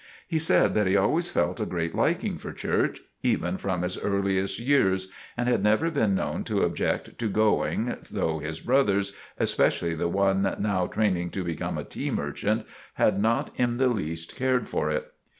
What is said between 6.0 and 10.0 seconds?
known to object to going, though his brothers—especially